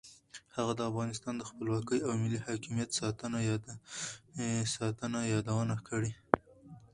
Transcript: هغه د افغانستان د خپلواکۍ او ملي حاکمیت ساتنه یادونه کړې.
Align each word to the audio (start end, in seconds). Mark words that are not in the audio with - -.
هغه 0.55 0.71
د 0.75 0.81
افغانستان 0.91 1.33
د 1.37 1.43
خپلواکۍ 1.49 1.99
او 2.07 2.11
ملي 2.21 2.39
حاکمیت 2.47 2.89
ساتنه 4.77 5.19
یادونه 5.31 5.75
کړې. 5.87 6.11